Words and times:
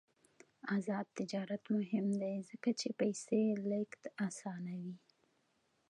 آزاد 0.75 1.07
تجارت 1.19 1.63
مهم 1.75 2.07
دی 2.21 2.35
ځکه 2.49 2.69
چې 2.79 2.87
پیسې 2.99 3.41
لیږد 3.69 4.03
اسانوي. 4.27 4.95